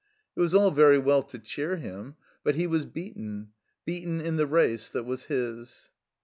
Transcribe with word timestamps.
It 0.35 0.39
was 0.39 0.55
all 0.55 0.71
very 0.71 0.97
well 0.97 1.21
to 1.21 1.37
cheer 1.37 1.75
him; 1.77 2.15
but 2.43 2.55
he 2.55 2.65
was 2.65 2.87
beaten, 2.87 3.49
beaten 3.85 4.19
in 4.19 4.35
the 4.35 4.47
race 4.47 4.89
that 4.89 5.05
was 5.05 5.25
his. 5.25 5.91